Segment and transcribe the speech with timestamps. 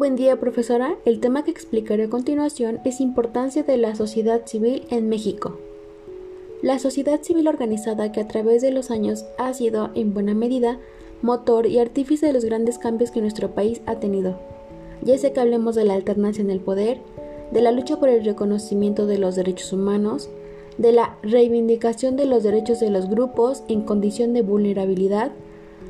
[0.00, 0.96] Buen día, profesora.
[1.04, 5.58] El tema que explicaré a continuación es importancia de la sociedad civil en México.
[6.62, 10.78] La sociedad civil organizada que a través de los años ha sido, en buena medida,
[11.20, 14.40] motor y artífice de los grandes cambios que nuestro país ha tenido.
[15.02, 16.96] Ya sea que hablemos de la alternancia en el poder,
[17.52, 20.30] de la lucha por el reconocimiento de los derechos humanos,
[20.78, 25.32] de la reivindicación de los derechos de los grupos en condición de vulnerabilidad,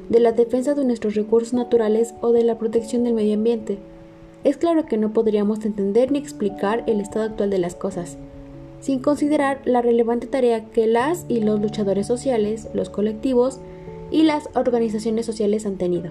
[0.09, 3.79] de la defensa de nuestros recursos naturales o de la protección del medio ambiente.
[4.43, 8.17] Es claro que no podríamos entender ni explicar el estado actual de las cosas,
[8.81, 13.61] sin considerar la relevante tarea que las y los luchadores sociales, los colectivos
[14.11, 16.11] y las organizaciones sociales han tenido.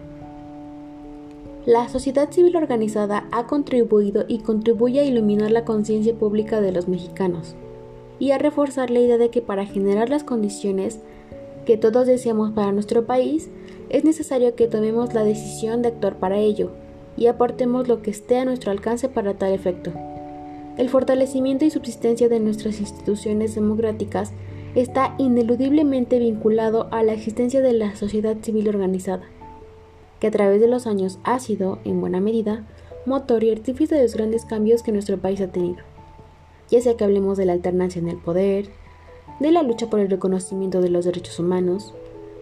[1.65, 6.87] La sociedad civil organizada ha contribuido y contribuye a iluminar la conciencia pública de los
[6.87, 7.55] mexicanos
[8.19, 10.99] y a reforzar la idea de que para generar las condiciones
[11.65, 13.49] que todos deseamos para nuestro país,
[13.89, 16.71] es necesario que tomemos la decisión de actuar para ello
[17.19, 19.91] y aportemos lo que esté a nuestro alcance para tal efecto.
[20.77, 24.31] El fortalecimiento y subsistencia de nuestras instituciones democráticas
[24.73, 29.23] está ineludiblemente vinculado a la existencia de la sociedad civil organizada,
[30.21, 32.65] que a través de los años ha sido, en buena medida,
[33.05, 35.83] motor y artífice de los grandes cambios que nuestro país ha tenido.
[36.69, 38.69] Ya sea que hablemos de la alternancia en el poder,
[39.41, 41.93] de la lucha por el reconocimiento de los derechos humanos,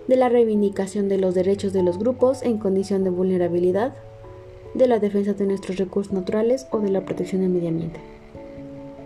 [0.07, 3.95] de la reivindicación de los derechos de los grupos en condición de vulnerabilidad,
[4.77, 7.99] de la defensa de nuestros recursos naturales o de la protección del medio ambiente.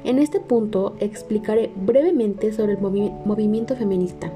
[0.03, 4.31] En este punto explicaré brevemente sobre el movimiento feminista.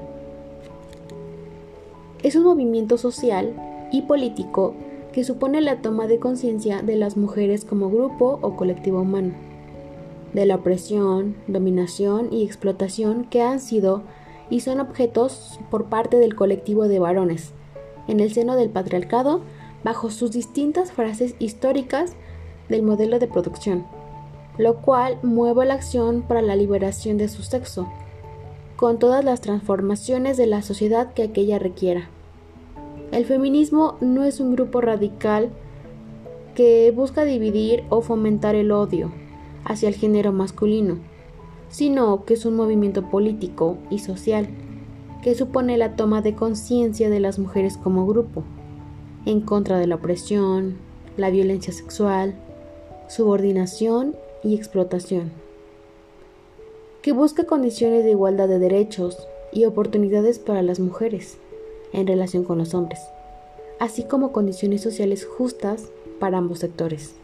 [2.22, 3.52] Es un movimiento social
[3.92, 4.74] y político
[5.12, 9.32] que supone la toma de conciencia de las mujeres como grupo o colectivo humano,
[10.32, 14.02] de la opresión, dominación y explotación que han sido
[14.50, 17.52] y son objetos por parte del colectivo de varones,
[18.08, 19.40] en el seno del patriarcado,
[19.84, 22.14] bajo sus distintas frases históricas
[22.68, 23.86] del modelo de producción,
[24.58, 27.88] lo cual mueve la acción para la liberación de su sexo,
[28.76, 32.08] con todas las transformaciones de la sociedad que aquella requiera.
[33.12, 35.50] El feminismo no es un grupo radical
[36.54, 39.12] que busca dividir o fomentar el odio
[39.64, 40.98] hacia el género masculino,
[41.68, 44.48] sino que es un movimiento político y social
[45.22, 48.44] que supone la toma de conciencia de las mujeres como grupo,
[49.26, 50.76] en contra de la opresión,
[51.16, 52.34] la violencia sexual,
[53.08, 55.32] subordinación y explotación,
[57.02, 59.18] que busca condiciones de igualdad de derechos
[59.52, 61.38] y oportunidades para las mujeres
[61.92, 63.00] en relación con los hombres,
[63.80, 67.14] así como condiciones sociales justas para ambos sectores.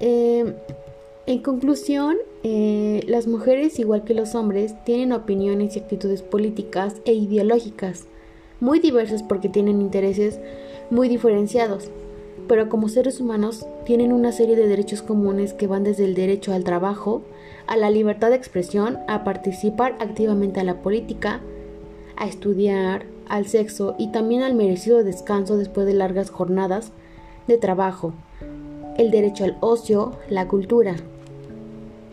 [0.00, 0.54] Eh,
[1.26, 7.12] en conclusión, eh, las mujeres, igual que los hombres, tienen opiniones y actitudes políticas e
[7.12, 8.06] ideológicas
[8.60, 10.38] muy diversas porque tienen intereses
[10.90, 11.90] muy diferenciados,
[12.48, 16.52] pero como seres humanos tienen una serie de derechos comunes que van desde el derecho
[16.52, 17.22] al trabajo,
[17.66, 21.40] a la libertad de expresión, a participar activamente a la política,
[22.16, 26.92] a estudiar, al sexo y también al merecido descanso después de largas jornadas
[27.46, 28.12] de trabajo,
[28.98, 30.96] el derecho al ocio, la cultura,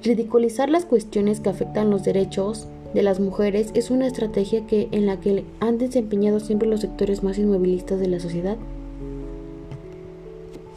[0.04, 5.06] Ridiculizar las cuestiones que afectan los derechos de las mujeres es una estrategia que, en
[5.06, 8.58] la que han desempeñado siempre los sectores más inmovilistas de la sociedad.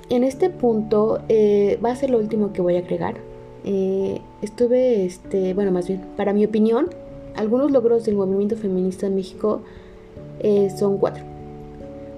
[0.09, 3.15] En este punto eh, va a ser lo último que voy a agregar.
[3.65, 6.89] Eh, estuve, este, bueno, más bien, para mi opinión,
[7.37, 9.61] algunos logros del movimiento feminista en México
[10.41, 11.23] eh, son cuatro.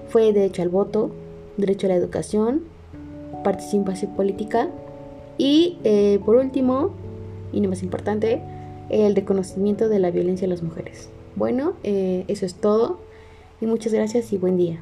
[0.07, 1.11] Fue derecho al voto,
[1.57, 2.63] derecho a la educación,
[3.43, 4.69] participación política
[5.37, 5.77] y
[6.25, 6.91] por último,
[7.51, 8.41] y no más importante,
[8.89, 11.09] el reconocimiento de la violencia a las mujeres.
[11.35, 12.99] Bueno, eh, eso es todo
[13.61, 14.81] y muchas gracias y buen día.